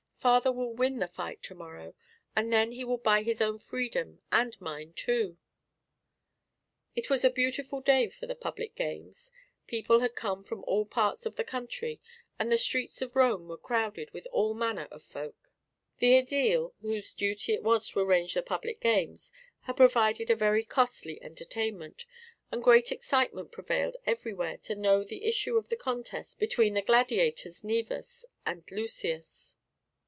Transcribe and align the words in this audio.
"Father 0.21 0.51
will 0.51 0.71
win 0.75 0.99
the 0.99 1.07
fight 1.07 1.41
to 1.41 1.55
morrow, 1.55 1.95
and 2.35 2.53
then 2.53 2.73
he 2.73 2.83
will 2.85 2.99
buy 2.99 3.23
his 3.23 3.41
own 3.41 3.57
freedom 3.57 4.21
and 4.31 4.55
mine, 4.61 4.93
too." 4.93 5.39
It 6.95 7.09
was 7.09 7.25
a 7.25 7.31
beautiful 7.31 7.81
day 7.81 8.07
for 8.07 8.27
the 8.27 8.35
Public 8.35 8.75
Games. 8.75 9.31
People 9.65 10.01
had 10.01 10.13
come 10.13 10.43
from 10.43 10.63
all 10.65 10.85
parts 10.85 11.25
of 11.25 11.37
the 11.37 11.43
country, 11.43 11.99
and 12.37 12.51
the 12.51 12.59
streets 12.59 13.01
of 13.01 13.15
Rome 13.15 13.47
were 13.47 13.57
crowded 13.57 14.11
with 14.11 14.27
all 14.31 14.53
manner 14.53 14.87
of 14.91 15.01
folk. 15.01 15.49
The 15.97 16.21
AEdile 16.21 16.75
whose 16.83 17.15
duty 17.15 17.53
it 17.55 17.63
was 17.63 17.87
to 17.89 18.01
arrange 18.01 18.35
the 18.35 18.43
Public 18.43 18.79
Games 18.79 19.31
had 19.61 19.75
provided 19.75 20.29
a 20.29 20.35
very 20.35 20.63
costly 20.63 21.19
entertainment, 21.23 22.05
and 22.51 22.61
great 22.63 22.91
excitement 22.91 23.51
prevailed 23.51 23.95
everywhere 24.05 24.57
to 24.57 24.75
know 24.75 25.03
the 25.03 25.25
issue 25.25 25.57
of 25.57 25.69
the 25.69 25.75
contest 25.75 26.37
between 26.37 26.75
the 26.75 26.83
gladiators 26.83 27.63
Naevus 27.63 28.23
and 28.45 28.63
Lucius. 28.69 29.55